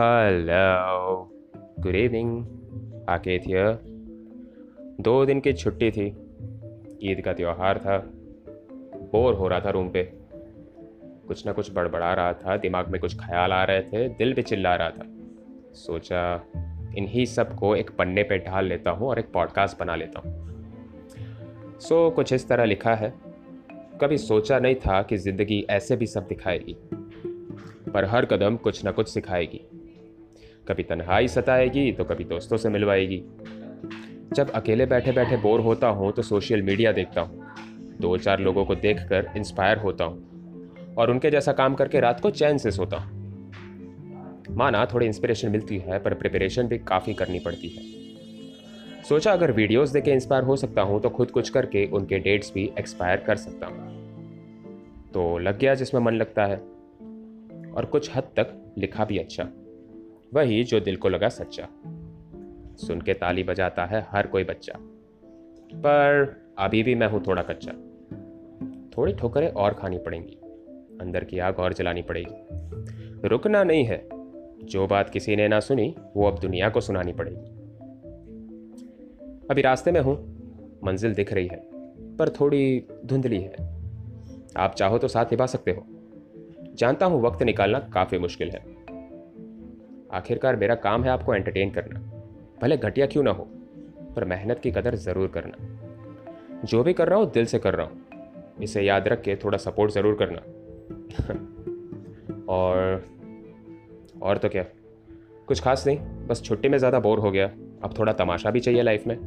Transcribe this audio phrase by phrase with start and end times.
[0.00, 1.30] Hello
[1.80, 2.46] good evening
[3.08, 3.78] Aaket here
[5.00, 6.06] दो दिन की छुट्टी थी।
[7.02, 7.98] ईद का त्यौहार था।
[9.12, 10.12] बोर हो रहा था रूम पे।
[11.28, 14.42] कुछ ना कुछ बड़बड़ा रहा था। दिमाग में कुछ ख्याल आ रहे थे। दिल भी
[14.42, 15.04] चिल्ला रहा था।
[15.74, 16.46] सोचा
[16.98, 20.48] इन्हीं सबको एक पन्ने पे ढाल लेता हूँ और एक पॉडकास्ट बना लेता हूँ।
[21.80, 23.14] सो so, कुछ इस तरह लिखा है।
[24.00, 26.76] कभी सोचा नहीं था कि ज़िंदगी ऐसे भी सब दिखाएगी।
[27.94, 29.60] पर हर कदम कुछ ना कुछ सिखाएगी।
[30.68, 33.22] कभी तन्हाई सताएगी तो कभी दोस्तों से मिलवाएगी।
[34.34, 37.46] जब अकेले बैठे बैठे बोर होता हूँ तो सोशल मीडिया देखता हूँ।
[38.00, 42.30] दो चार लोगों को देखकर इंस्पायर होता हूँ। और उनके जैसा काम करके रात को
[42.30, 43.16] चैन से सोता हूँ।
[44.50, 47.82] माना थोड़ी इंस्पिरेशन मिलती है, पर प्रिपरेशन भी काफ़ी करनी पड़ती है।
[49.02, 52.52] सोचा अगर वीडियोस देख के इंस्पायर हो सकता हूँ तो खुद कुछ करके उनके डेट्स
[52.54, 53.96] भी एक्सपायर कर सकता हूँ।
[55.14, 56.56] तो लग गया जिसमें मन लगता है।
[57.72, 59.44] और कुछ हद तक लिखा भी अच्छा।
[60.34, 61.68] वही जो दिल को लगा सच्चा।
[62.76, 64.72] सुन के ताली बजाता है हर कोई बच्चा।
[65.74, 67.72] पर अभी भी मैं हूँ थोड़ा कच्चा।
[68.96, 70.38] थोड़ी ठोकरें और खानी पड़ेंगी।
[71.00, 72.44] अंदर की आग और जलानी पड़ेगी।
[73.28, 74.08] रुकना नहीं है।
[74.64, 77.50] जो बात किसी ने ना सुनी, वो अब दुनिया को सुनानी पड़ेगी।
[79.50, 80.38] अभी रास्ते में हूँ।
[80.84, 81.62] मंजिल दिख रही है,
[82.16, 83.56] पर थोड़ी धुंधली है।
[84.56, 85.86] आप चाहो तो साथ निभा सकते हो।
[86.74, 88.77] जानता हूँ वक्त निकालना काफ़ी मुश्किल है।
[90.12, 92.00] आखिरकार मेरा काम है आपको एंटरटेन करना।
[92.62, 93.44] भले घटिया क्यों ना हो,
[94.16, 95.56] पर मेहनत की कदर ज़रूर करना।
[96.64, 98.06] जो भी कर रहा हूँ, दिल से कर रहा हूँ।
[98.62, 100.40] इसे याद रख के थोड़ा सपोर्ट ज़रूर करना।
[102.52, 103.04] और
[104.22, 104.64] और तो क्या?
[105.46, 107.46] कुछ खास नहीं, बस छुट्टी में ज़्यादा बोर हो गया।
[107.82, 109.18] अब थोड़ा तमाशा भी चाहिए लाइफ में।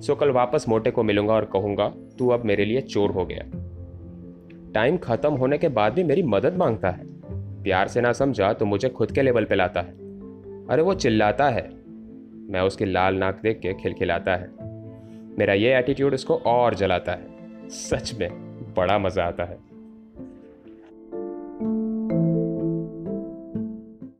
[0.00, 3.42] सो कल वापस मोटे को मिलूँगा और कहूँगा, तू अब मेरे लिए चोर हो गया।
[4.72, 7.04] टाइम ख़त्म होने के बाद भी मेरी मदद माँगता है।
[7.62, 10.05] प्यार से ना समझा तो मुझे खुद के लेवल पे लाता है।
[10.70, 11.70] अरे वो चिल्लाता है।
[12.50, 14.50] मैं उसकी लाल नाक देख के खिलखिलाता है।
[15.38, 17.26] मेरा ये एटीट्यूड इसको और जलाता है।
[17.68, 18.28] सच में
[18.74, 19.65] बड़ा मज़ा आता है।